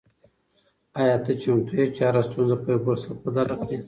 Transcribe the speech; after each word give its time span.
آیا 1.01 1.17
ته 1.23 1.31
چمتو 1.41 1.73
یې 1.79 1.85
چې 1.95 2.01
هره 2.07 2.21
ستونزه 2.27 2.55
په 2.63 2.67
یو 2.73 2.79
فرصت 2.85 3.15
بدله 3.23 3.55
کړې؟ 3.61 3.77